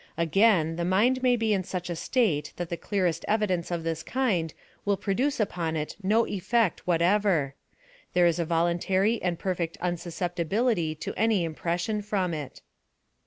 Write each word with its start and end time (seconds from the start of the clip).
Again, 0.17 0.77
the 0.77 0.83
mind 0.83 1.21
may 1.21 1.35
be 1.35 1.53
in 1.53 1.63
such 1.63 1.87
a 1.87 1.95
state 1.95 2.53
that 2.55 2.69
the 2.69 2.75
clearest 2.75 3.23
evi 3.29 3.45
dence 3.47 3.69
of 3.69 3.83
this 3.83 4.01
kind 4.01 4.51
will 4.83 4.97
produce 4.97 5.39
upon 5.39 5.75
it 5.75 5.95
no 6.01 6.25
effect 6.25 6.87
what 6.87 7.03
ever. 7.03 7.53
There 8.13 8.25
is 8.25 8.39
a 8.39 8.45
voluntary 8.45 9.21
and 9.21 9.37
perfect 9.37 9.77
unsusceptibility 9.79 10.95
to 10.95 11.13
any 11.15 11.43
impression 11.43 12.01
from 12.01 12.33
it. 12.33 12.61